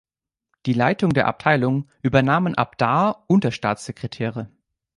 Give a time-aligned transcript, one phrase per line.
[0.65, 4.49] Die Leitung der Abteilungen übernahmen ab da Unterstaatssekretäre.